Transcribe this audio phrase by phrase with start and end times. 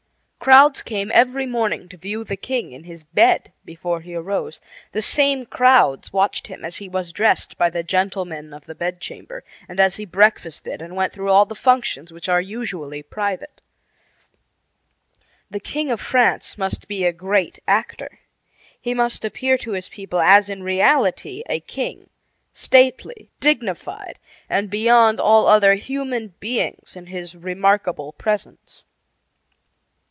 [0.41, 4.59] Crowds came every morning to view the king in his bed before he arose;
[4.91, 9.43] the same crowds watched him as he was dressed by the gentlemen of the bedchamber,
[9.69, 13.61] and as he breakfasted and went through all the functions which are usually private.
[15.51, 18.17] The King of France must be a great actor.
[18.81, 22.09] He must appear to his people as in reality a king
[22.51, 24.17] stately, dignified,
[24.49, 28.83] and beyond all other human beings in his remarkable presence.